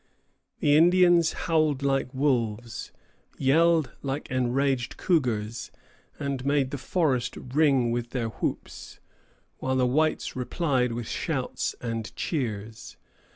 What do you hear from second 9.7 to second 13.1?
the whites replied with shouts and cheers.